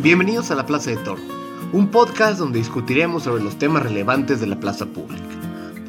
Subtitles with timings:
[0.00, 1.20] Bienvenidos a La Plaza de Toro,
[1.72, 5.24] un podcast donde discutiremos sobre los temas relevantes de la plaza pública,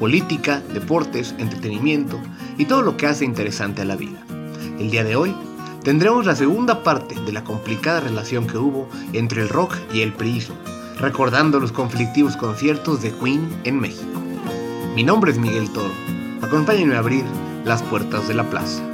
[0.00, 2.18] política, deportes, entretenimiento
[2.58, 4.20] y todo lo que hace interesante a la vida.
[4.80, 5.32] El día de hoy
[5.84, 10.12] tendremos la segunda parte de la complicada relación que hubo entre el rock y el
[10.12, 10.56] priismo,
[10.98, 14.20] recordando los conflictivos conciertos de Queen en México.
[14.96, 15.94] Mi nombre es Miguel Toro,
[16.42, 17.24] acompáñenme a abrir
[17.64, 18.89] las puertas de la plaza.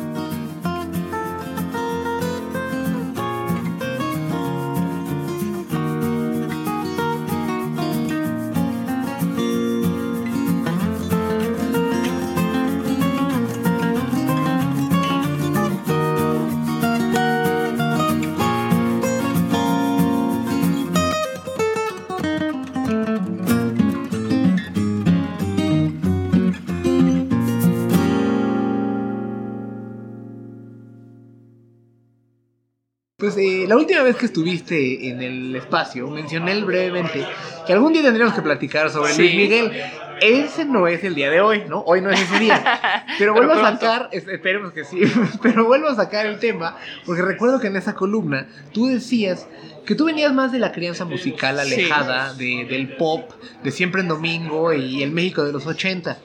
[33.66, 37.26] Eh, la última vez que estuviste en el espacio, mencioné brevemente
[37.66, 39.22] que algún día tendríamos que platicar sobre Sí.
[39.22, 39.72] Luis Miguel.
[40.20, 41.80] Ese no es el día de hoy, ¿no?
[41.86, 43.04] Hoy no es ese día.
[43.18, 43.80] Pero vuelvo a pronto.
[43.80, 45.00] sacar, es- esperemos que sí,
[45.42, 49.46] pero vuelvo a sacar el tema, porque recuerdo que en esa columna tú decías
[49.84, 51.74] que tú venías más de la crianza musical Sí.
[51.74, 53.30] alejada, de- del pop,
[53.62, 56.16] de siempre en domingo y el México de los 80.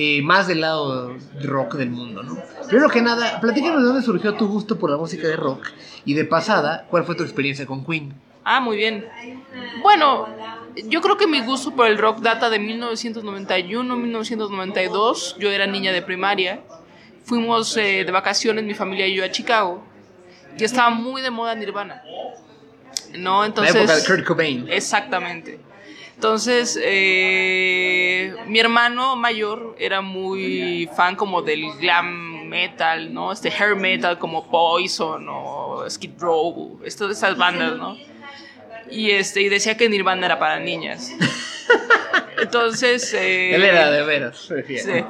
[0.00, 2.38] Eh, más del lado rock del mundo, ¿no?
[2.68, 5.72] Primero que nada, platícanos de dónde surgió tu gusto por la música de rock
[6.04, 8.14] y de pasada, ¿cuál fue tu experiencia con Queen?
[8.44, 9.08] Ah, muy bien.
[9.82, 10.28] Bueno,
[10.86, 15.36] yo creo que mi gusto por el rock data de 1991, 1992.
[15.40, 16.60] Yo era niña de primaria.
[17.24, 19.82] Fuimos eh, de vacaciones, mi familia y yo, a Chicago.
[20.56, 22.04] Y estaba muy de moda Nirvana.
[23.16, 23.44] ¿No?
[23.44, 23.74] Entonces...
[23.74, 24.66] la época de Kurt Cobain.
[24.70, 25.58] Exactamente.
[26.18, 33.30] Entonces, eh, mi hermano mayor era muy fan como del glam metal, ¿no?
[33.30, 37.96] Este hair metal como Poison o Skid Row, estas esas bandas, ¿no?
[38.90, 41.12] Y, este, y decía que Nirvana era para niñas.
[42.42, 43.14] Entonces...
[43.14, 44.38] eh, Él era de veras.
[44.66, 45.04] Sí.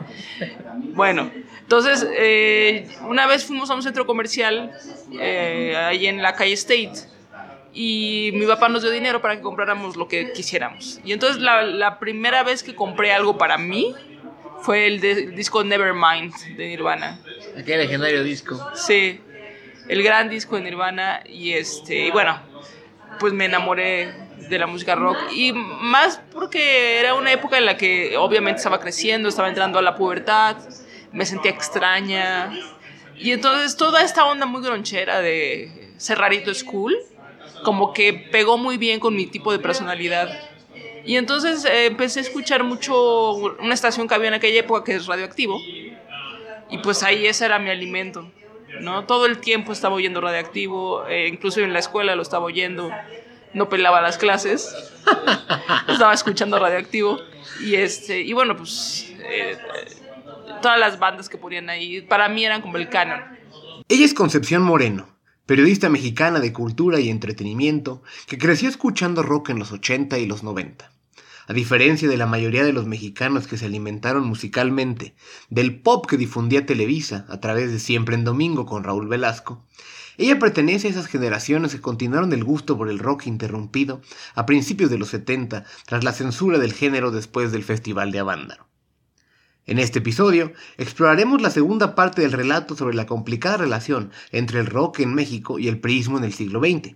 [0.92, 4.72] Bueno, entonces, eh, una vez fuimos a un centro comercial
[5.18, 6.92] eh, ahí en la calle State
[7.72, 11.00] y mi papá nos dio dinero para que compráramos lo que quisiéramos.
[11.04, 13.94] Y entonces la, la primera vez que compré algo para mí
[14.62, 17.20] fue el, de- el disco Nevermind de Nirvana.
[17.56, 18.58] Aquel legendario disco.
[18.74, 19.20] Sí,
[19.88, 22.40] el gran disco de Nirvana y este, y bueno,
[23.20, 24.12] pues me enamoré
[24.48, 28.80] de la música rock y más porque era una época en la que obviamente estaba
[28.80, 30.56] creciendo, estaba entrando a la pubertad,
[31.12, 32.50] me sentía extraña
[33.16, 36.96] y entonces toda esta onda muy gronchera de ser rarito school
[37.64, 40.28] como que pegó muy bien con mi tipo de personalidad.
[41.04, 44.94] Y entonces eh, empecé a escuchar mucho una estación que había en aquella época que
[44.94, 45.60] es radioactivo.
[46.70, 48.30] Y pues ahí ese era mi alimento,
[48.80, 49.04] ¿no?
[49.04, 52.90] Todo el tiempo estaba oyendo radioactivo, eh, incluso en la escuela lo estaba oyendo,
[53.54, 54.74] no pelaba las clases,
[55.88, 57.18] estaba escuchando radioactivo.
[57.64, 59.56] Y, este, y bueno, pues eh,
[60.60, 63.22] todas las bandas que ponían ahí, para mí eran como el canon.
[63.88, 65.08] Ella es Concepción Moreno,
[65.48, 70.42] periodista mexicana de cultura y entretenimiento que creció escuchando rock en los 80 y los
[70.42, 70.92] 90.
[71.46, 75.14] A diferencia de la mayoría de los mexicanos que se alimentaron musicalmente
[75.48, 79.64] del pop que difundía Televisa a través de Siempre en Domingo con Raúl Velasco,
[80.18, 84.02] ella pertenece a esas generaciones que continuaron el gusto por el rock interrumpido
[84.34, 88.67] a principios de los 70 tras la censura del género después del Festival de Avándaro.
[89.68, 94.66] En este episodio exploraremos la segunda parte del relato sobre la complicada relación entre el
[94.66, 96.94] rock en México y el priismo en el siglo XX,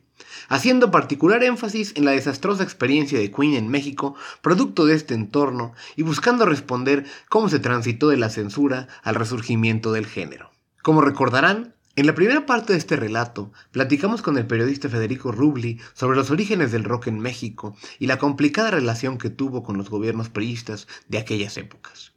[0.48, 5.74] haciendo particular énfasis en la desastrosa experiencia de Queen en México, producto de este entorno,
[5.96, 10.50] y buscando responder cómo se transitó de la censura al resurgimiento del género.
[10.80, 15.78] Como recordarán, en la primera parte de este relato, platicamos con el periodista Federico Rubli
[15.92, 19.90] sobre los orígenes del rock en México y la complicada relación que tuvo con los
[19.90, 22.11] gobiernos priistas de aquellas épocas.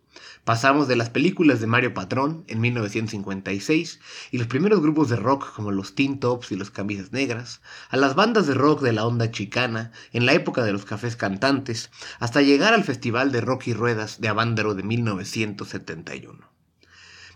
[0.46, 4.00] Pasamos de las películas de Mario Patrón en 1956
[4.30, 7.98] y los primeros grupos de rock como los Teen Tops y los Camisas Negras, a
[7.98, 11.90] las bandas de rock de la onda chicana en la época de los cafés cantantes,
[12.20, 16.48] hasta llegar al Festival de Rock y Ruedas de Avándaro de 1971.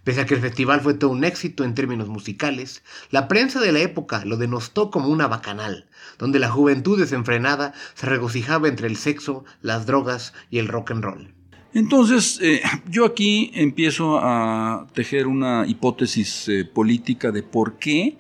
[0.03, 3.71] Pese a que el festival fue todo un éxito en términos musicales, la prensa de
[3.71, 5.89] la época lo denostó como una bacanal,
[6.19, 11.03] donde la juventud desenfrenada se regocijaba entre el sexo, las drogas y el rock and
[11.03, 11.38] roll.
[11.73, 18.17] Entonces, eh, yo aquí empiezo a tejer una hipótesis eh, política de por qué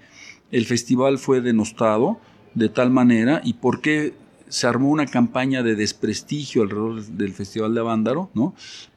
[0.51, 2.19] el festival fue denostado
[2.53, 4.13] de tal manera y por qué
[4.47, 8.55] se armó una campaña de desprestigio alrededor del Festival de Avándaro, ¿no?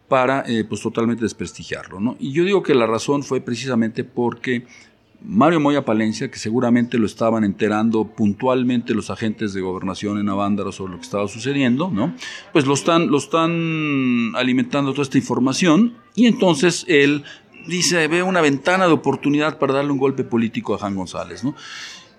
[0.08, 2.16] Para, eh, pues, totalmente desprestigiarlo, ¿no?
[2.19, 4.66] Y yo digo que la razón fue precisamente porque
[5.25, 10.73] Mario Moya Palencia, que seguramente lo estaban enterando puntualmente los agentes de gobernación en Avándaro
[10.73, 12.15] sobre lo que estaba sucediendo, ¿no?
[12.53, 17.25] Pues lo están, lo están alimentando toda esta información y entonces él
[17.67, 21.55] dice, ve una ventana de oportunidad para darle un golpe político a Juan González, ¿no?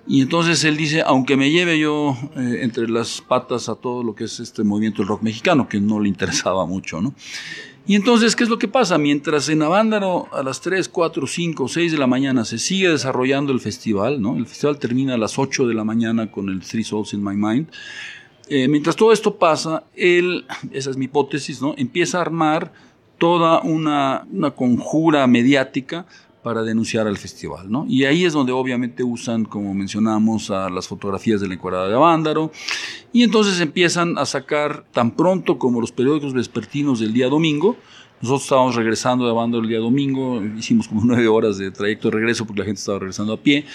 [0.06, 4.14] Y entonces él dice, aunque me lleve yo eh, entre las patas a todo lo
[4.16, 7.14] que es este movimiento del rock mexicano, que no le interesaba mucho, ¿no?
[7.86, 8.98] Y entonces, ¿qué es lo que pasa?
[8.98, 13.52] Mientras en Avándaro a las 3, 4, 5, 6 de la mañana se sigue desarrollando
[13.52, 14.38] el festival, ¿no?
[14.38, 17.36] El festival termina a las 8 de la mañana con el Three Souls in My
[17.36, 17.68] Mind.
[18.48, 21.76] Eh, mientras todo esto pasa, él, esa es mi hipótesis, ¿no?
[21.78, 22.72] Empieza a armar
[23.18, 26.06] toda una, una conjura mediática
[26.44, 27.86] para denunciar al festival, ¿no?
[27.88, 32.52] Y ahí es donde obviamente usan, como mencionamos, las fotografías de la encuadrada de Avándaro,
[33.12, 37.78] y entonces empiezan a sacar tan pronto como los periódicos vespertinos del día domingo,
[38.24, 42.16] nosotros estábamos regresando de Avándaro el día domingo, hicimos como nueve horas de trayecto de
[42.16, 43.66] regreso porque la gente estaba regresando a pie,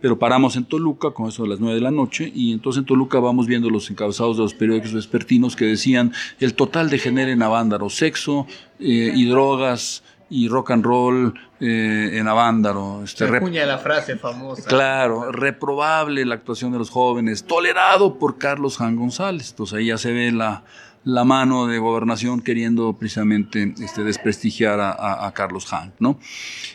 [0.00, 2.86] pero paramos en Toluca con eso de las nueve de la noche y entonces en
[2.86, 7.32] Toluca vamos viendo los encabezados de los periódicos vespertinos que decían el total de genere
[7.32, 8.46] en Avándaro, sexo
[8.80, 13.02] eh, y drogas, y rock and roll eh, en Avándaro.
[13.04, 14.68] Este, Se la frase famosa.
[14.68, 19.50] Claro, reprobable la actuación de los jóvenes, tolerado por Carlos Jan González.
[19.50, 20.64] Entonces ahí ya se ve la,
[21.04, 26.18] la mano de gobernación queriendo precisamente este, desprestigiar a, Carlos Jan, ¿no?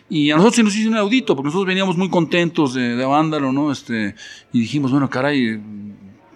[0.09, 3.03] Y a nosotros se nos hizo un audito, porque nosotros veníamos muy contentos de, de
[3.03, 3.71] Avándaro, ¿no?
[3.71, 4.15] Este,
[4.51, 5.61] y dijimos, bueno, caray,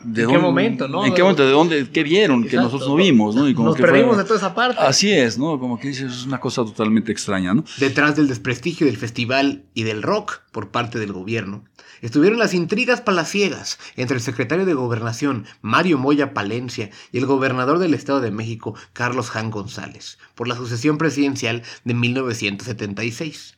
[0.04, 1.06] ¿En qué momento, no?
[1.06, 1.46] ¿En qué momento?
[1.46, 1.90] ¿De dónde?
[1.92, 2.44] ¿Qué vieron?
[2.44, 3.48] que nosotros no vimos, ¿no?
[3.48, 4.80] Y como Nos perdimos de toda esa parte.
[4.82, 5.60] Así es, ¿no?
[5.60, 7.64] Como que dices, es una cosa totalmente extraña, ¿no?
[7.78, 11.64] Detrás del desprestigio del festival y del rock por parte del gobierno,
[12.02, 17.80] estuvieron las intrigas palaciegas entre el secretario de Gobernación, Mario Moya Palencia, y el gobernador
[17.80, 23.57] del Estado de México, Carlos Jan González, por la sucesión presidencial de 1976.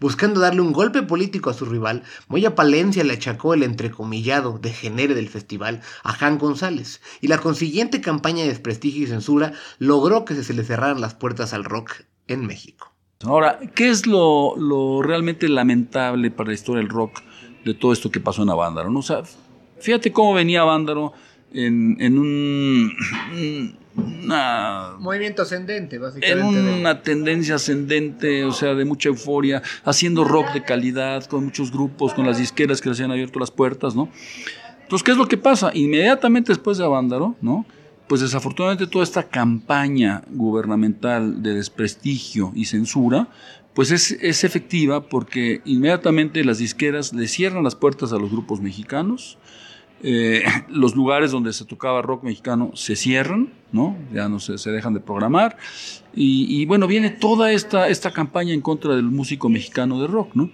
[0.00, 5.14] Buscando darle un golpe político a su rival, Moya Palencia le achacó el entrecomillado degenere
[5.14, 10.34] del festival a Jan González, y la consiguiente campaña de desprestigio y censura logró que
[10.34, 12.92] se le cerraran las puertas al rock en México.
[13.22, 17.20] Ahora, ¿qué es lo, realmente lamentable para la historia del rock
[17.64, 18.90] de todo esto que pasó en Avándaro?
[18.90, 19.00] ¿no?
[19.00, 19.22] O
[19.78, 21.12] fíjate cómo venía Avándaro
[21.52, 22.92] en, en un
[23.96, 26.58] una, movimiento ascendente, básicamente.
[26.58, 31.70] En una tendencia ascendente, o sea, de mucha euforia, haciendo rock de calidad, con muchos
[31.70, 34.08] grupos, con las disqueras que les habían abierto las puertas, ¿no?
[34.82, 35.70] Entonces, ¿qué es lo que pasa?
[35.74, 37.64] Inmediatamente después de Avándaro, ¿no?
[38.08, 43.28] Pues desafortunadamente toda esta campaña gubernamental de desprestigio y censura,
[43.74, 48.60] pues es, es efectiva porque inmediatamente las disqueras le cierran las puertas a los grupos
[48.60, 49.38] mexicanos,
[50.06, 53.96] eh, los lugares donde se tocaba rock mexicano se cierran, ¿no?
[54.12, 55.56] Ya no se, dejan de programar.
[56.14, 60.50] Y, bueno, viene toda esta, esta campaña en contra del músico mexicano de rock, ¿no?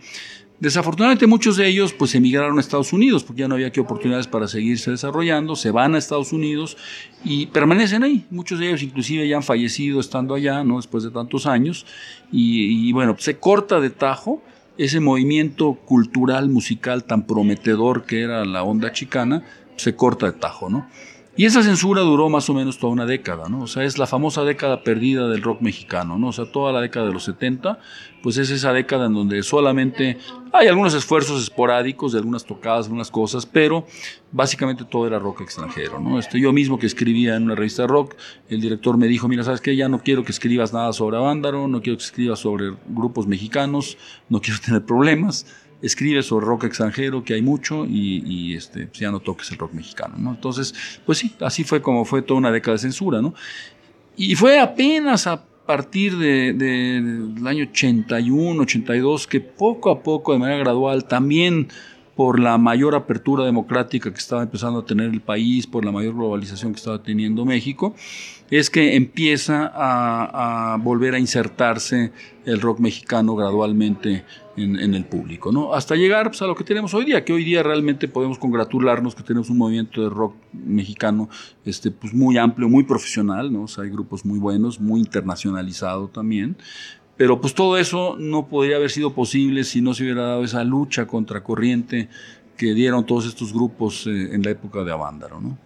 [0.58, 4.26] Desafortunadamente muchos de ellos pues emigraron a Estados Unidos porque ya no había aquí oportunidades
[4.26, 6.76] para seguirse desarrollando, se van a Estados Unidos
[7.24, 8.26] y permanecen ahí.
[8.30, 10.76] Muchos de ellos inclusive ya han fallecido estando allá, ¿no?
[10.76, 11.86] Después de tantos años
[12.30, 14.42] y, y bueno, se corta de tajo
[14.84, 19.42] ese movimiento cultural, musical tan prometedor que era la onda chicana,
[19.76, 20.88] se corta de tajo, ¿no?
[21.40, 23.62] Y esa censura duró más o menos toda una década, ¿no?
[23.62, 26.28] O sea, es la famosa década perdida del rock mexicano, ¿no?
[26.28, 27.78] O sea, toda la década de los 70,
[28.22, 30.18] pues es esa década en donde solamente
[30.52, 33.86] hay algunos esfuerzos esporádicos de algunas tocadas, algunas cosas, pero
[34.30, 36.18] básicamente todo era rock extranjero, ¿no?
[36.18, 38.16] Este, yo mismo que escribía en una revista rock,
[38.50, 39.74] el director me dijo, mira, ¿sabes qué?
[39.74, 43.96] Ya no quiero que escribas nada sobre Avándaro, no quiero que escribas sobre grupos mexicanos,
[44.28, 45.46] no quiero tener problemas
[45.82, 49.72] escribe sobre rock extranjero, que hay mucho, y, este, pues ya no toques el rock
[49.72, 50.30] mexicano, ¿no?
[50.30, 50.74] Entonces,
[51.06, 53.34] pues sí, así fue como fue toda una década de censura, ¿no?
[54.16, 60.38] Y fue apenas a partir del de, año 81, 82, que poco a poco, de
[60.38, 61.68] manera gradual, también
[62.16, 66.14] por la mayor apertura democrática que estaba empezando a tener el país, por la mayor
[66.14, 67.94] globalización que estaba teniendo México,
[68.50, 72.12] es que empieza a, volver a insertarse
[72.44, 74.24] el rock mexicano gradualmente
[74.56, 75.72] en, el público, ¿no?
[75.72, 79.14] Hasta llegar pues, a lo que tenemos hoy día, que hoy día realmente podemos congratularnos
[79.14, 81.30] que tenemos un movimiento de rock mexicano
[81.64, 83.64] este, pues, muy amplio, muy profesional, ¿no?
[83.78, 86.56] hay grupos muy buenos, muy internacionalizado también,
[87.16, 90.64] pero pues todo eso no podría haber sido posible si no se hubiera dado esa
[90.64, 92.08] lucha contra corriente
[92.56, 95.40] que dieron todos estos grupos eh, en la época de Avándaro.
[95.40, 95.58] ¿no?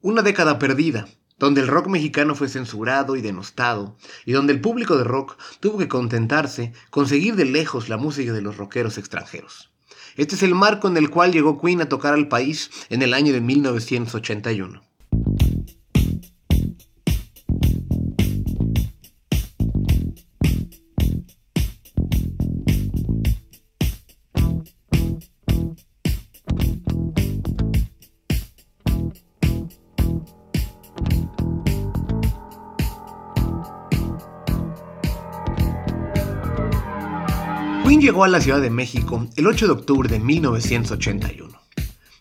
[0.00, 1.08] Una década perdida,
[1.42, 5.76] donde el rock mexicano fue censurado y denostado, y donde el público de rock tuvo
[5.76, 9.72] que contentarse con seguir de lejos la música de los rockeros extranjeros.
[10.16, 13.12] Este es el marco en el cual llegó Queen a tocar al país en el
[13.12, 14.84] año de 1981.
[38.12, 41.58] Llegó a la Ciudad de México el 8 de octubre de 1981.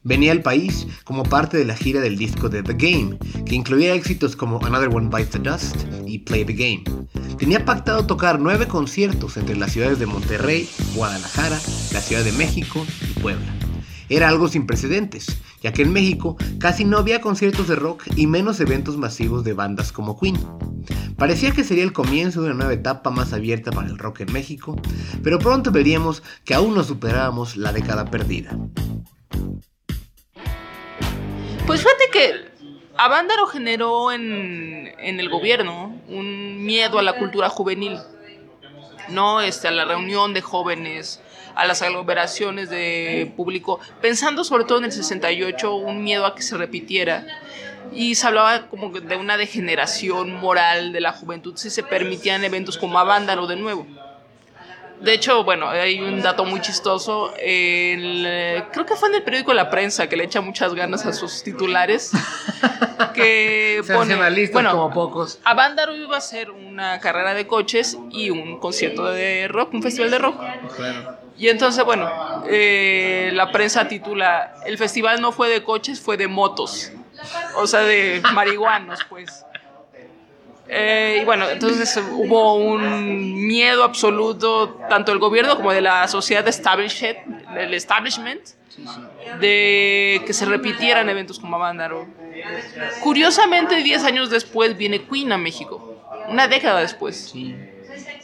[0.03, 3.93] Venía al país como parte de la gira del disco de The Game, que incluía
[3.93, 5.75] éxitos como Another One Bites the Dust
[6.07, 6.85] y Play the Game.
[7.37, 11.59] Tenía pactado tocar nueve conciertos entre las ciudades de Monterrey, Guadalajara,
[11.91, 13.53] la Ciudad de México y Puebla.
[14.07, 18.27] Era algo sin precedentes, ya que en México casi no había conciertos de rock y
[18.27, 20.39] menos eventos masivos de bandas como Queen.
[21.21, 24.33] Parecía que sería el comienzo de una nueva etapa más abierta para el rock en
[24.33, 24.75] México,
[25.21, 28.57] pero pronto veríamos que aún no superábamos la década perdida.
[31.67, 32.33] Pues fíjate que
[32.97, 37.99] Avándaro generó en, el gobierno un miedo a la cultura juvenil,
[39.09, 39.41] ¿no?
[39.41, 41.21] Este, a la reunión de jóvenes,
[41.53, 46.41] a las aglomeraciones de público, pensando sobre todo en el 68, un miedo a que
[46.41, 47.27] se repitiera.
[47.91, 52.77] Y se hablaba como de una degeneración moral de la juventud si se permitían eventos
[52.77, 53.85] como Avándaro de nuevo.
[55.01, 57.33] De hecho, bueno, hay un dato muy chistoso.
[57.35, 61.41] creo que fue en el periódico La Prensa que le echa muchas ganas a sus
[61.41, 62.11] titulares.
[63.15, 64.15] que pone,
[64.51, 65.39] bueno, como pocos.
[65.43, 70.11] Avándaro iba a ser una carrera de coches y un concierto de rock, un festival
[70.11, 70.39] de rock.
[70.75, 71.17] Claro.
[71.35, 72.07] Y entonces, bueno,
[72.47, 76.91] eh, la prensa titula, el festival no fue de coches, fue de motos.
[77.55, 79.45] O sea, de marihuanos, pues.
[80.67, 86.45] Eh, y bueno, entonces hubo un miedo absoluto, tanto del gobierno como de la sociedad
[86.45, 88.41] del establishment,
[89.41, 92.07] de que se repitieran eventos como Avándaro.
[93.01, 95.97] Curiosamente, 10 años después viene Queen a México,
[96.29, 97.33] una década después.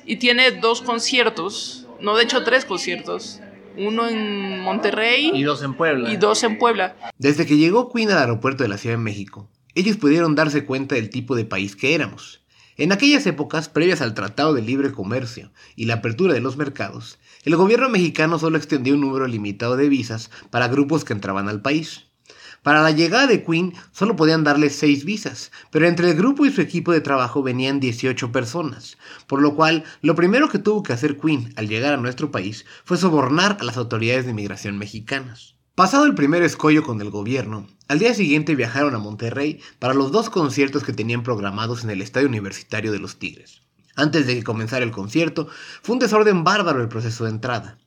[0.05, 3.41] Y tiene dos conciertos, no, de hecho tres conciertos.
[3.77, 5.31] Uno en Monterrey.
[5.33, 6.11] Y dos en Puebla.
[6.11, 6.95] Y dos en Puebla.
[7.17, 10.95] Desde que llegó Queen al aeropuerto de la Ciudad de México, ellos pudieron darse cuenta
[10.95, 12.41] del tipo de país que éramos.
[12.77, 17.17] En aquellas épocas, previas al Tratado de Libre Comercio y la apertura de los mercados,
[17.43, 21.61] el gobierno mexicano solo extendió un número limitado de visas para grupos que entraban al
[21.61, 22.05] país.
[22.63, 26.51] Para la llegada de Queen solo podían darle seis visas, pero entre el grupo y
[26.51, 28.97] su equipo de trabajo venían 18 personas,
[29.27, 32.65] por lo cual lo primero que tuvo que hacer Queen al llegar a nuestro país
[32.83, 35.55] fue sobornar a las autoridades de inmigración mexicanas.
[35.75, 40.11] Pasado el primer escollo con el gobierno, al día siguiente viajaron a Monterrey para los
[40.11, 43.61] dos conciertos que tenían programados en el Estadio Universitario de los Tigres.
[43.95, 45.47] Antes de que comenzara el concierto,
[45.81, 47.77] fue un desorden bárbaro el proceso de entrada.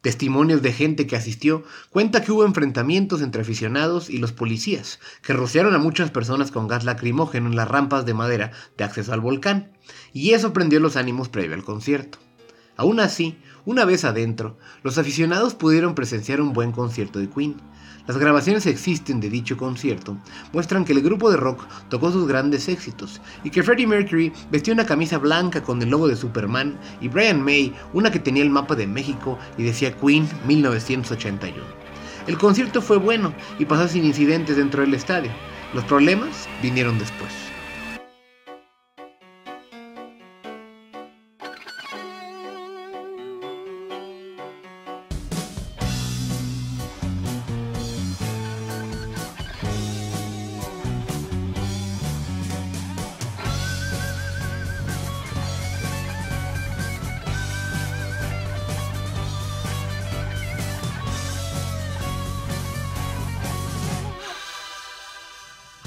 [0.00, 5.34] Testimonios de gente que asistió cuenta que hubo enfrentamientos entre aficionados y los policías, que
[5.34, 9.20] rociaron a muchas personas con gas lacrimógeno en las rampas de madera de acceso al
[9.20, 9.72] volcán,
[10.14, 12.18] y eso prendió los ánimos previo al concierto.
[12.76, 17.56] Aún así, una vez adentro, los aficionados pudieron presenciar un buen concierto de Queen.
[18.06, 20.16] Las grabaciones existen de dicho concierto
[20.52, 24.74] muestran que el grupo de rock tocó sus grandes éxitos y que Freddie Mercury vestía
[24.74, 28.50] una camisa blanca con el logo de Superman y Brian May una que tenía el
[28.50, 31.56] mapa de México y decía Queen 1981.
[32.26, 35.30] El concierto fue bueno y pasó sin incidentes dentro del estadio.
[35.74, 37.49] Los problemas vinieron después.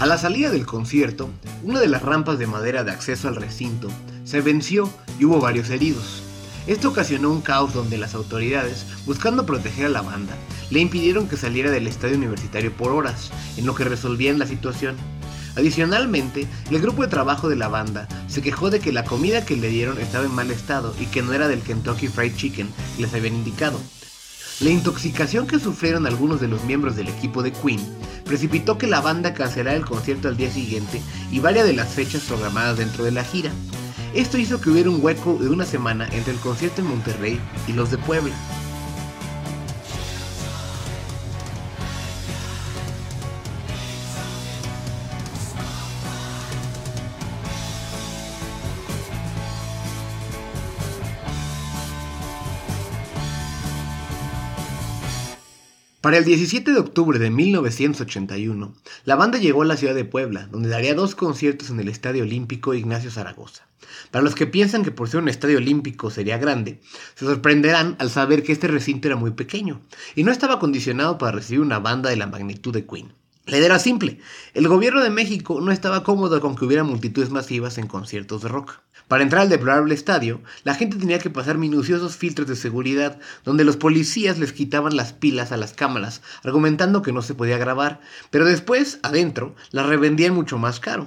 [0.03, 1.29] A la salida del concierto,
[1.63, 3.87] una de las rampas de madera de acceso al recinto
[4.25, 6.23] se venció y hubo varios heridos.
[6.67, 10.33] Esto ocasionó un caos donde las autoridades, buscando proteger a la banda,
[10.71, 14.97] le impidieron que saliera del estadio universitario por horas, en lo que resolvían la situación.
[15.55, 19.55] Adicionalmente, el grupo de trabajo de la banda se quejó de que la comida que
[19.55, 22.67] le dieron estaba en mal estado y que no era del Kentucky Fried Chicken
[22.97, 23.79] que les habían indicado,
[24.59, 27.79] la intoxicación que sufrieron algunos de los miembros del equipo de Queen
[28.25, 31.01] precipitó que la banda cancelara el concierto al día siguiente
[31.31, 33.51] y varias de las fechas programadas dentro de la gira.
[34.13, 37.73] Esto hizo que hubiera un hueco de una semana entre el concierto en Monterrey y
[37.73, 38.33] los de Puebla.
[56.03, 60.49] Para el 17 de octubre de 1981, la banda llegó a la ciudad de Puebla,
[60.51, 63.69] donde daría dos conciertos en el Estadio Olímpico Ignacio Zaragoza.
[64.11, 66.81] Para los que piensan que por ser un estadio olímpico sería grande,
[67.15, 69.79] se sorprenderán al saber que este recinto era muy pequeño
[70.13, 73.13] y no estaba acondicionado para recibir una banda de la magnitud de Queen.
[73.45, 74.19] La idea era simple,
[74.53, 78.49] el gobierno de México no estaba cómodo con que hubiera multitudes masivas en conciertos de
[78.49, 78.81] rock.
[79.13, 83.63] Para entrar al deplorable estadio, la gente tenía que pasar minuciosos filtros de seguridad donde
[83.63, 88.01] los policías les quitaban las pilas a las cámaras, argumentando que no se podía grabar,
[88.31, 91.05] pero después, adentro, las revendían mucho más caro.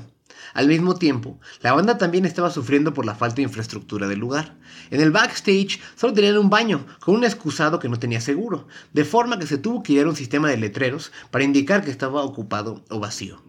[0.55, 4.55] Al mismo tiempo, la banda también estaba sufriendo por la falta de infraestructura del lugar.
[4.93, 9.05] En el backstage solo tenían un baño, con un excusado que no tenía seguro, de
[9.05, 12.85] forma que se tuvo que ir un sistema de letreros para indicar que estaba ocupado
[12.89, 13.43] o vacío.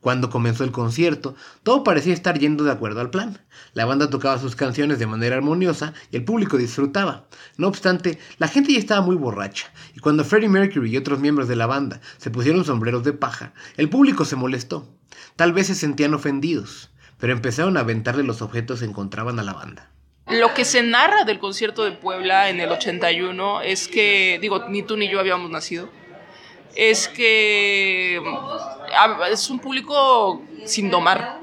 [0.00, 3.38] Cuando comenzó el concierto, todo parecía estar yendo de acuerdo al plan.
[3.74, 7.26] La banda tocaba sus canciones de manera armoniosa y el público disfrutaba.
[7.58, 11.48] No obstante, la gente ya estaba muy borracha, y cuando Freddie Mercury y otros miembros
[11.48, 14.88] de la banda se pusieron sombreros de paja, el público se molestó.
[15.36, 19.52] Tal vez se sentían ofendidos, pero empezaron a aventarle los objetos que encontraban a la
[19.52, 19.90] banda.
[20.28, 24.82] Lo que se narra del concierto de Puebla en el 81 es que, digo, ni
[24.82, 25.90] tú ni yo habíamos nacido,
[26.76, 28.20] es que
[29.30, 31.40] es un público sin domar,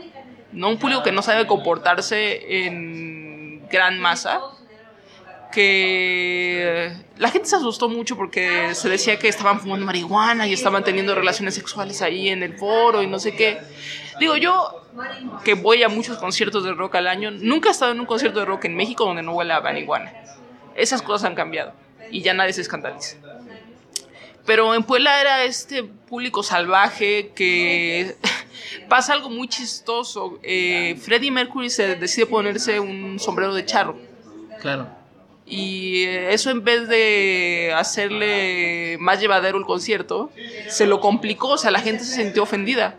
[0.52, 4.42] no un público que no sabe comportarse en gran masa,
[5.52, 10.84] que la gente se asustó mucho porque se decía que estaban fumando marihuana y estaban
[10.84, 13.58] teniendo relaciones sexuales ahí en el foro y no sé qué.
[14.20, 14.84] Digo, yo
[15.44, 18.40] que voy a muchos conciertos de rock al año, nunca he estado en un concierto
[18.40, 20.12] de rock en México donde no huele a marihuana.
[20.76, 21.74] Esas cosas han cambiado
[22.12, 23.18] y ya nadie se escandaliza.
[24.48, 28.16] Pero en Puebla era este público salvaje que
[28.90, 30.40] pasa algo muy chistoso.
[30.42, 33.98] Eh, Freddie Mercury se decide ponerse un sombrero de charro.
[34.62, 34.88] Claro.
[35.46, 40.32] Y eso en vez de hacerle más llevadero el concierto,
[40.70, 42.96] se lo complicó, o sea, la gente se sintió ofendida.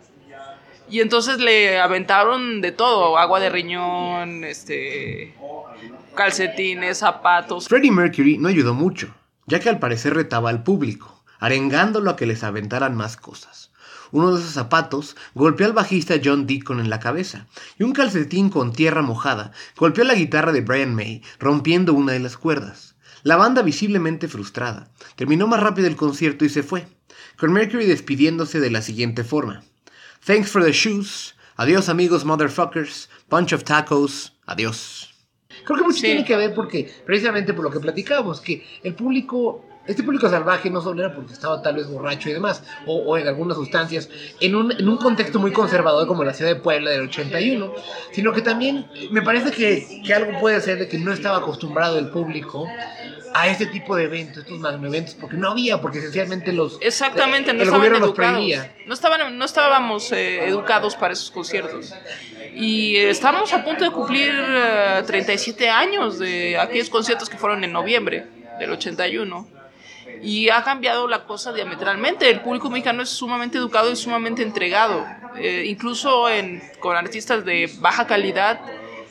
[0.87, 5.33] Y entonces le aventaron de todo, agua de riñón, este
[6.15, 7.67] calcetines, zapatos.
[7.67, 9.13] Freddie Mercury no ayudó mucho,
[9.47, 13.71] ya que al parecer retaba al público, arengándolo a que les aventaran más cosas.
[14.11, 17.47] Uno de esos zapatos golpeó al bajista John Deacon en la cabeza,
[17.77, 22.19] y un calcetín con tierra mojada golpeó la guitarra de Brian May, rompiendo una de
[22.19, 22.95] las cuerdas.
[23.23, 26.87] La banda, visiblemente frustrada, terminó más rápido el concierto y se fue,
[27.37, 29.63] con Mercury despidiéndose de la siguiente forma.
[30.25, 31.35] Thanks for the shoes.
[31.55, 33.09] Adiós amigos motherfuckers.
[33.29, 34.33] Bunch of tacos.
[34.45, 35.13] Adiós.
[35.65, 39.65] Creo que mucho tiene que ver porque, precisamente por lo que platicábamos, que el público
[39.89, 43.27] este público salvaje no solo era porque estaba tal vez borracho y demás, o, en
[43.27, 44.07] algunas sustancias,
[44.39, 47.73] en un, en un, contexto muy conservador como la ciudad de Puebla del 81,
[48.11, 51.97] sino que también me parece que, que algo puede ser de que no estaba acostumbrado
[51.97, 52.67] el público
[53.33, 56.77] a este tipo de eventos, estos eventos, porque no había, porque esencialmente los...
[56.81, 58.45] Exactamente, no estaban educados.
[58.85, 61.93] No, estaban, no estábamos eh, educados para esos conciertos.
[62.53, 64.33] Y estamos a punto de cumplir
[65.07, 68.27] 37 eh, años de aquellos conciertos que fueron en noviembre
[68.59, 69.58] del 81
[70.21, 72.29] y ha cambiado la cosa diametralmente.
[72.29, 75.05] El público mexicano es sumamente educado y sumamente entregado.
[75.37, 76.25] Eh, incluso
[76.79, 78.59] con artistas de baja calidad,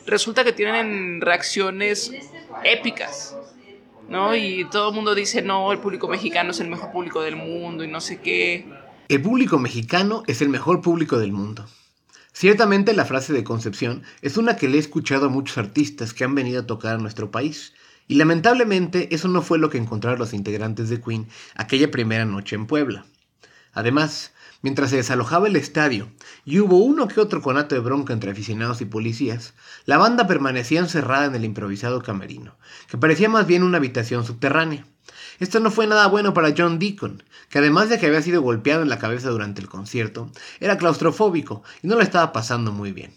[0.06, 2.12] resulta que tienen reacciones
[2.64, 3.36] épicas.
[4.08, 4.34] ¿no?
[4.34, 7.84] Y todo el mundo dice, no, el público mexicano es el mejor público del mundo
[7.84, 8.66] y no sé qué.
[9.08, 11.66] El público mexicano es el mejor público del mundo.
[12.32, 16.24] Ciertamente la frase de Concepción es una que le he escuchado a muchos artistas que
[16.24, 17.74] han venido a tocar a nuestro país
[18.08, 22.56] y lamentablemente eso no fue lo que encontraron los integrantes de Queen aquella primera noche
[22.56, 23.04] en Puebla.
[23.74, 26.08] Además, mientras se desalojaba el estadio
[26.44, 30.80] y hubo uno que otro conato de bronca entre aficionados y policías, la banda permanecía
[30.80, 32.56] encerrada en el improvisado camerino,
[32.88, 34.86] que parecía más bien una habitación subterránea.
[35.38, 38.82] Esto no fue nada bueno para John Deacon, que además de que había sido golpeado
[38.82, 43.12] en la cabeza durante el concierto, era claustrofóbico y no lo estaba pasando muy bien.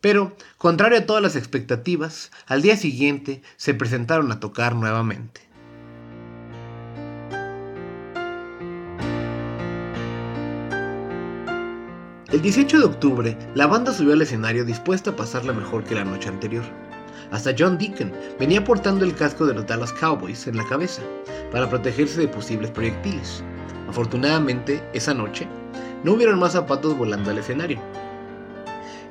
[0.00, 5.42] Pero, contrario a todas las expectativas, al día siguiente se presentaron a tocar nuevamente.
[12.32, 16.04] El 18 de octubre, la banda subió al escenario dispuesta a pasarla mejor que la
[16.04, 16.64] noche anterior.
[17.32, 21.02] Hasta John Deacon venía portando el casco de los Dallas Cowboys en la cabeza
[21.50, 23.42] para protegerse de posibles proyectiles.
[23.88, 25.48] Afortunadamente, esa noche,
[26.04, 27.80] no hubieron más zapatos volando al escenario,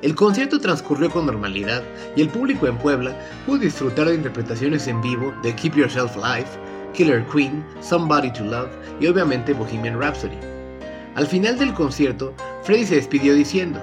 [0.02, 1.82] el concierto transcurrió con normalidad
[2.16, 6.48] y el público en Puebla pudo disfrutar de interpretaciones en vivo de Keep Yourself Alive,
[6.94, 10.38] Killer Queen, Somebody to Love y obviamente Bohemian Rhapsody.
[11.16, 13.80] Al final del concierto, Freddie se despidió diciendo,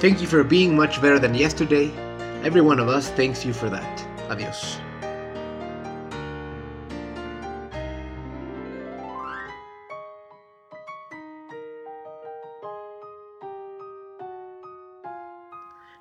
[0.00, 1.90] Thank you for being much better than yesterday.
[2.44, 4.00] Every one of us thanks you for that.
[4.28, 4.78] Adiós.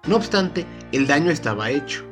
[0.08, 2.04] No obstante, el daño estaba hecho.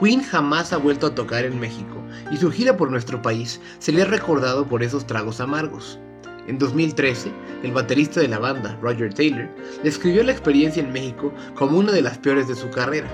[0.00, 3.92] Queen jamás ha vuelto a tocar en México y su gira por nuestro país se
[3.92, 6.00] le ha recordado por esos tragos amargos.
[6.48, 7.30] En 2013,
[7.62, 9.48] el baterista de la banda, Roger Taylor,
[9.84, 13.08] describió la experiencia en México como una de las peores de su carrera.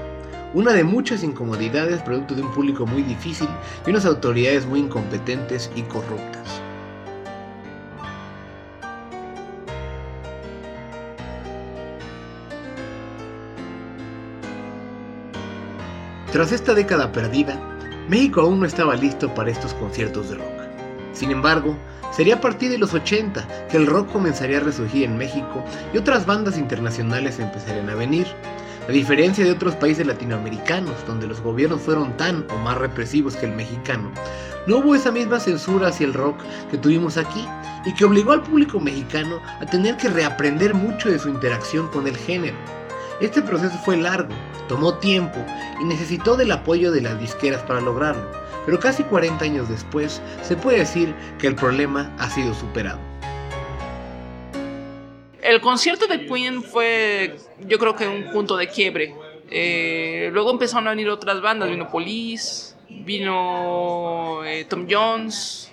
[0.54, 3.48] una de muchas incomodidades producto de un público muy difícil
[3.86, 6.60] y unas autoridades muy incompetentes y corruptas.
[16.32, 17.60] Tras esta década perdida,
[18.08, 20.62] México aún no estaba listo para estos conciertos de rock.
[21.12, 21.76] Sin embargo,
[22.10, 25.98] sería a partir de los 80 que el rock comenzaría a resurgir en México y
[25.98, 28.26] otras bandas internacionales empezarían a venir.
[28.88, 33.44] A diferencia de otros países latinoamericanos, donde los gobiernos fueron tan o más represivos que
[33.44, 34.10] el mexicano,
[34.66, 36.38] no hubo esa misma censura hacia el rock
[36.70, 37.46] que tuvimos aquí
[37.84, 42.06] y que obligó al público mexicano a tener que reaprender mucho de su interacción con
[42.06, 42.56] el género.
[43.22, 44.34] Este proceso fue largo,
[44.68, 45.38] tomó tiempo
[45.80, 48.28] y necesitó del apoyo de las disqueras para lograrlo,
[48.66, 52.98] pero casi 40 años después se puede decir que el problema ha sido superado.
[55.40, 59.14] El concierto de Queen fue, yo creo que un punto de quiebre.
[59.48, 65.70] Eh, luego empezaron a venir otras bandas, vino Police, vino eh, Tom Jones,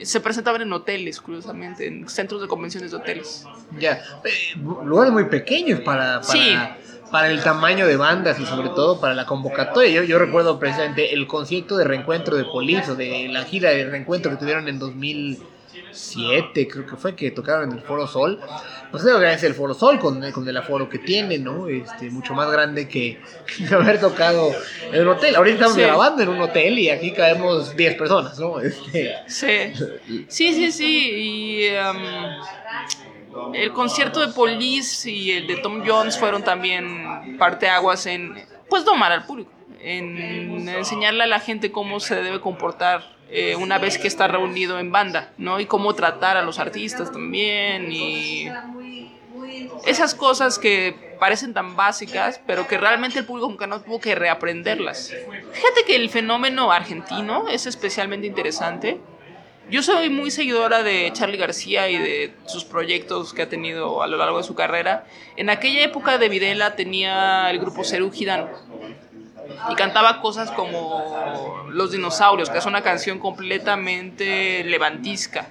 [0.00, 3.44] se presentaban en hoteles, curiosamente, en centros de convenciones de hoteles.
[3.78, 6.78] Ya, eh, lugares muy pequeños para, para,
[7.10, 9.90] para, el tamaño de bandas y sobre todo para la convocatoria.
[9.90, 13.84] Yo, yo recuerdo precisamente el concierto de reencuentro de Police o de la gira de
[13.84, 18.40] reencuentro que tuvieron en 2007, creo que fue, que tocaron en el Foro Sol
[18.90, 21.68] pues es el Foro Sol con, con el aforo que tiene, ¿no?
[21.68, 23.20] Este, mucho más grande que,
[23.72, 24.50] haber tocado
[24.92, 25.36] en un hotel.
[25.36, 28.60] Ahorita estamos grabando en un hotel y aquí caemos 10 personas, ¿no?
[28.60, 29.14] Este...
[29.26, 29.72] Sí.
[30.28, 31.10] sí, sí, sí.
[31.12, 33.07] Y um,
[33.54, 38.34] el concierto de Police y el de Tom Jones fueron también parteaguas en,
[38.68, 43.78] pues, domar al público, en enseñarle a la gente cómo se debe comportar eh, una
[43.78, 45.60] vez que está reunido en banda, ¿no?
[45.60, 48.48] Y cómo tratar a los artistas también y
[49.84, 55.12] esas cosas que parecen tan básicas, pero que realmente el público no tuvo que reaprenderlas.
[55.52, 59.00] Fíjate que el fenómeno argentino es especialmente interesante.
[59.70, 64.06] Yo soy muy seguidora de Charlie García y de sus proyectos que ha tenido a
[64.06, 65.04] lo largo de su carrera.
[65.36, 68.48] En aquella época de Videla tenía el grupo Cerú Girán
[69.70, 75.48] y cantaba cosas como Los dinosaurios, que es una canción completamente levantisca,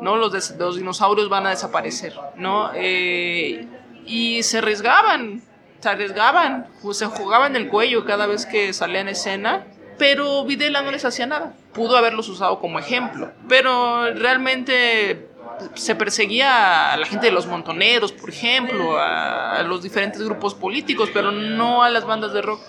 [0.00, 0.16] ¿no?
[0.16, 2.72] Los, los dinosaurios van a desaparecer, ¿no?
[2.74, 3.68] Eh,
[4.04, 5.42] y se arriesgaban,
[5.78, 9.64] se arriesgaban, se jugaban el cuello cada vez que salía en escena,
[9.96, 11.54] pero Videla no les hacía nada.
[11.74, 15.28] Pudo haberlos usado como ejemplo, pero realmente
[15.74, 21.10] se perseguía a la gente de los montoneros, por ejemplo, a los diferentes grupos políticos,
[21.12, 22.60] pero no a las bandas de rock.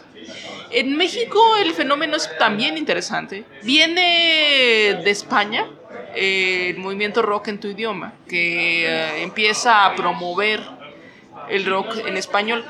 [0.72, 3.46] En México el fenómeno es también interesante.
[3.64, 5.68] Viene de España
[6.16, 10.62] eh, el movimiento rock en tu idioma, que eh, empieza a promover
[11.50, 12.66] el rock en español.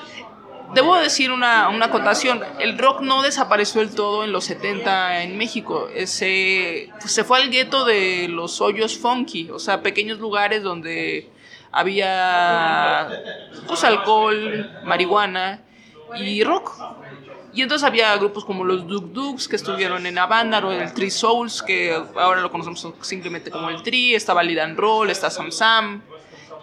[0.74, 5.38] Debo decir una, una, acotación, el rock no desapareció del todo en los 70 en
[5.38, 11.30] México, se, se fue al gueto de los hoyos funky, o sea, pequeños lugares donde
[11.76, 13.10] había
[13.68, 15.62] pues, alcohol, marihuana
[16.18, 16.72] y rock.
[17.54, 21.62] Y entonces había grupos como los Duk Duks que estuvieron en o el Tree Souls,
[21.62, 26.02] que ahora lo conocemos simplemente como el Tree, estaba Lidan Roll, está Sam Sam,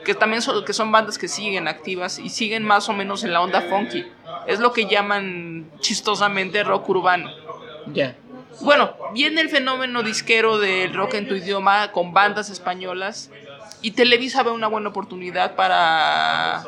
[0.05, 3.33] que también son, que son bandas que siguen activas y siguen más o menos en
[3.33, 4.05] la onda funky.
[4.47, 7.31] Es lo que llaman chistosamente rock urbano.
[7.93, 8.17] Ya.
[8.61, 13.31] Bueno, viene el fenómeno disquero del rock en tu idioma con bandas españolas
[13.81, 16.63] y Televisa ve una buena oportunidad para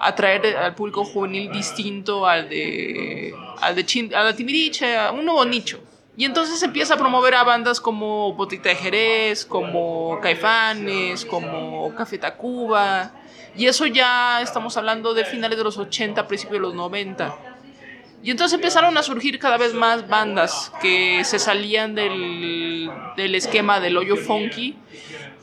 [0.00, 5.44] atraer al público juvenil distinto al de al de a la Timiriche, a un nuevo
[5.44, 5.80] nicho.
[6.16, 12.18] Y entonces empieza a promover a bandas como Botita de Jerez, como Caifanes, como Café
[12.18, 13.12] Tacuba.
[13.56, 17.36] Y eso ya estamos hablando de finales de los 80, principios de los 90.
[18.22, 23.80] Y entonces empezaron a surgir cada vez más bandas que se salían del, del esquema
[23.80, 24.76] del hoyo funky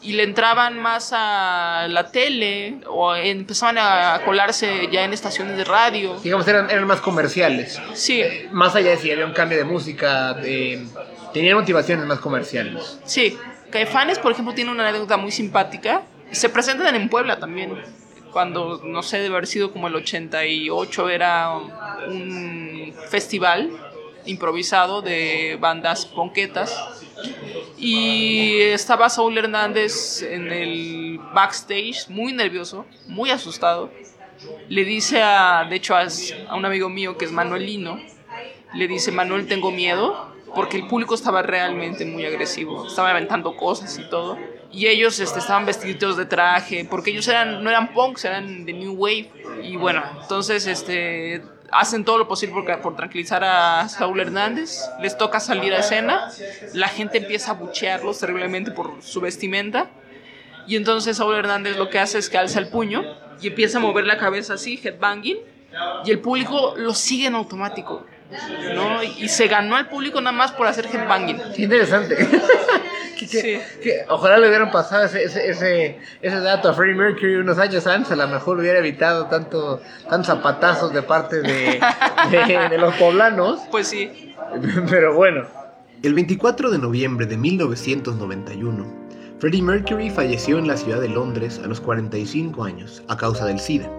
[0.02, 5.64] y le entraban más a la tele o empezaban a colarse ya en estaciones de
[5.64, 6.20] radio.
[6.24, 7.80] Digamos, eran, eran más comerciales.
[7.94, 8.24] Sí.
[8.52, 10.38] Más allá de si había un cambio de música,
[11.34, 13.00] tenían motivaciones más comerciales.
[13.06, 13.38] Sí.
[13.70, 16.02] Caifanes, por ejemplo, tiene una anécdota muy simpática.
[16.32, 17.74] Se presentan en Puebla también.
[18.32, 21.52] Cuando, no sé, debe haber sido como el 88, era
[22.08, 23.70] un festival
[24.26, 26.76] improvisado de bandas ponquetas
[27.78, 33.92] y estaba Saúl Hernández en el backstage, muy nervioso, muy asustado.
[34.70, 36.06] Le dice a, de hecho, a,
[36.56, 38.00] un amigo mío que es Manuelino,
[38.76, 43.98] le dice, Manuel, tengo miedo, porque el público estaba realmente muy agresivo, estaba aventando cosas
[43.98, 44.38] y todo.
[44.72, 48.94] Y ellos este, estaban vestiditos de traje, porque ellos no eran punks, eran de New
[48.94, 49.30] Wave.
[49.64, 55.40] Y bueno, entonces este, hacen todo lo posible por, tranquilizar a Saúl Hernández, les toca
[55.40, 56.30] salir a escena,
[56.74, 59.90] la gente empieza a buchearlos terriblemente por su vestimenta,
[60.68, 63.04] y entonces Saúl Hernández lo que hace es que alza el puño
[63.42, 65.38] y empieza a mover la cabeza así, headbanging,
[66.06, 68.06] y el público lo sigue en automático.
[68.74, 69.04] ¿No?
[69.04, 71.42] Y se ganó al público nada más por hacer headbanging.
[71.56, 72.16] Qué interesante.
[74.10, 78.16] ojalá le hubieran pasado ese, ese, ese, dato a Freddie Mercury unos años antes, a
[78.16, 81.80] lo mejor hubiera evitado tanto, tantos zapatazos de parte de,
[82.70, 83.60] de los poblanos.
[83.72, 84.36] Pues sí.
[84.90, 85.46] Pero bueno.
[86.04, 88.86] El 24 de noviembre de 1991,
[89.40, 93.60] Freddie Mercury falleció en la ciudad de Londres a los 45 años a causa del
[93.60, 93.90] SIDA.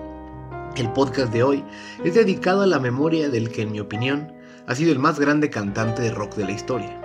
[0.75, 1.63] El podcast de hoy
[2.03, 4.33] es dedicado a la memoria del que, en mi opinión,
[4.67, 6.99] ha sido el más grande cantante de rock de la historia.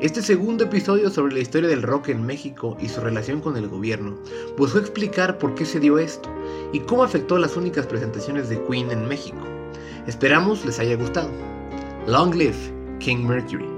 [0.00, 3.68] Este segundo episodio sobre la historia del rock en México y su relación con el
[3.68, 4.18] gobierno
[4.56, 6.30] buscó explicar por qué se dio esto
[6.72, 9.38] y cómo afectó las únicas presentaciones de Queen en México.
[10.06, 11.30] Esperamos les haya gustado.
[12.06, 12.56] Long live
[13.00, 13.73] King Mercury.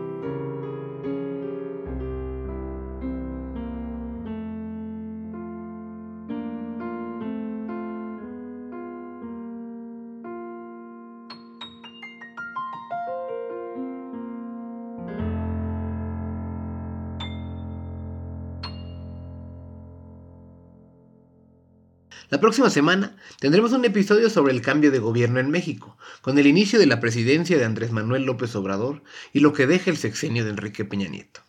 [22.28, 26.48] La próxima semana tendremos un episodio sobre el cambio de gobierno en México, con el
[26.48, 30.42] inicio de la presidencia de Andrés Manuel López Obrador y lo que deja el sexenio
[30.42, 31.42] de Enrique Peña Nieto.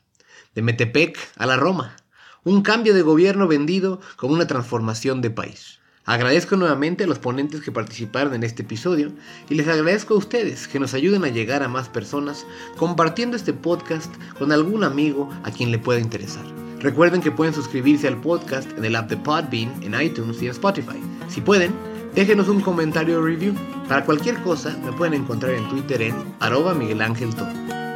[0.54, 1.96] De Metepec a la Roma,
[2.44, 5.80] un cambio de gobierno vendido como una transformación de país.
[6.06, 9.12] Agradezco nuevamente a los ponentes que participaron en este episodio
[9.50, 12.46] y les agradezco a ustedes que nos ayuden a llegar a más personas
[12.78, 16.46] compartiendo este podcast con algún amigo a quien le pueda interesar.
[16.80, 20.52] Recuerden que pueden suscribirse al podcast en el app de Podbean, en iTunes y en
[20.52, 21.02] Spotify.
[21.28, 21.74] Si pueden,
[22.14, 23.54] déjenos un comentario o review.
[23.88, 26.76] Para cualquier cosa, me pueden encontrar en Twitter en arroba.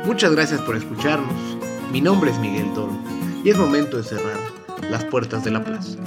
[0.06, 1.58] Muchas gracias por escucharnos.
[1.91, 2.98] Mi nombre es Miguel Toro
[3.44, 4.39] y es momento de cerrar
[4.89, 5.98] las puertas de la plaza.